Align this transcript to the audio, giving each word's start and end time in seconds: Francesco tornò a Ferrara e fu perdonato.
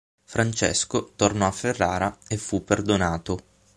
Francesco 0.23 1.11
tornò 1.15 1.45
a 1.45 1.51
Ferrara 1.51 2.17
e 2.27 2.35
fu 2.37 2.63
perdonato. 2.63 3.37